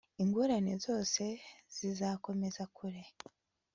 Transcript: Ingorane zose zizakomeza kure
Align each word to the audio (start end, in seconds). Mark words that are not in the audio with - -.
Ingorane 0.23 0.73
zose 0.85 1.23
zizakomeza 1.75 2.63
kure 2.75 3.01